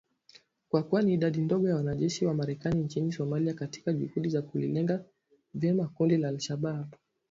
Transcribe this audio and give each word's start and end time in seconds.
kuwa 0.69 1.01
na 1.01 1.11
idadi 1.11 1.41
ndogo 1.41 1.69
ya 1.69 1.75
wanajeshi 1.75 2.25
wa 2.25 2.33
Marekani 2.33 2.83
nchini 2.83 3.11
Somalia 3.11 3.53
katika 3.53 3.93
juhudi 3.93 4.29
za 4.29 4.41
kulilenga 4.41 5.05
vyema 5.53 5.87
kundi 5.87 6.17
la 6.17 6.27
al-Shabaab 6.27 6.95